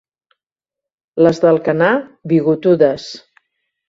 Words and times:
Les 1.25 1.41
d'Alcanar, 1.43 1.89
bigotudes. 2.31 3.05